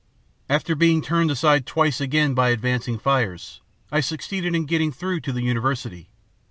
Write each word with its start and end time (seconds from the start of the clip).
"After 0.49 0.73
being 0.75 1.03
turned 1.03 1.29
aside 1.29 1.67
twice 1.67 2.01
again 2.01 2.33
by 2.33 2.49
advancing 2.49 2.97
fires, 2.97 3.61
I 3.91 3.99
succeeded 3.99 4.55
in 4.55 4.65
getting 4.65 4.91
through 4.91 5.19
to 5.19 5.31
the 5.31 5.43
university. 5.43 6.09